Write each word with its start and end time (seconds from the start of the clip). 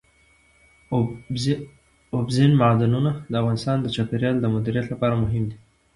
اوبزین 2.15 2.51
معدنونه 2.61 3.11
د 3.31 3.33
افغانستان 3.41 3.77
د 3.81 3.87
چاپیریال 3.95 4.35
د 4.39 4.45
مدیریت 4.55 4.85
لپاره 4.89 5.19
مهم 5.23 5.43
دي. 5.49 5.57